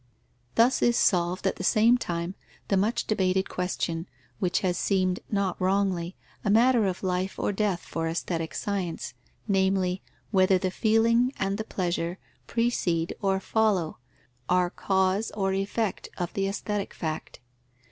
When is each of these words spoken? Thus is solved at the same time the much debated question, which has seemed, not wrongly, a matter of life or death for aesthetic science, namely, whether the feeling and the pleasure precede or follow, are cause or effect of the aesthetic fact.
Thus 0.55 0.81
is 0.81 0.97
solved 0.97 1.45
at 1.45 1.57
the 1.57 1.63
same 1.63 1.95
time 1.95 2.33
the 2.69 2.75
much 2.75 3.05
debated 3.05 3.47
question, 3.49 4.07
which 4.39 4.61
has 4.61 4.75
seemed, 4.75 5.19
not 5.29 5.61
wrongly, 5.61 6.15
a 6.43 6.49
matter 6.49 6.87
of 6.87 7.03
life 7.03 7.37
or 7.37 7.51
death 7.51 7.81
for 7.81 8.07
aesthetic 8.07 8.55
science, 8.55 9.13
namely, 9.47 10.01
whether 10.31 10.57
the 10.57 10.71
feeling 10.71 11.31
and 11.37 11.59
the 11.59 11.63
pleasure 11.63 12.17
precede 12.47 13.15
or 13.21 13.39
follow, 13.39 13.99
are 14.49 14.71
cause 14.71 15.29
or 15.37 15.53
effect 15.53 16.09
of 16.17 16.33
the 16.33 16.47
aesthetic 16.47 16.95
fact. 16.95 17.39